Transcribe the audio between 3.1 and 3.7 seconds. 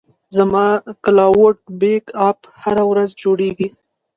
جوړېږي.